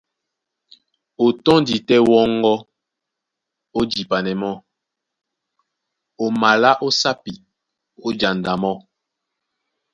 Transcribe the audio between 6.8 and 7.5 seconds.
ó sápi,